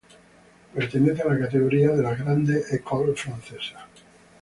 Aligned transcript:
Pertenece 0.73 1.21
a 1.21 1.27
la 1.31 1.37
categoría 1.37 1.89
de 1.89 2.01
las 2.01 2.17
Grandes 2.17 2.73
Écoles 2.73 3.21
francesas. 3.21 3.83